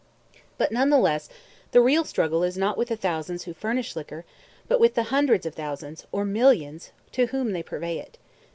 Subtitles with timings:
[0.57, 1.29] But none the less
[1.73, 4.25] the real struggle is not with the thousands who furnish liquor
[4.67, 8.17] but with the hundreds of thousands, or millions, to whom they purvey it.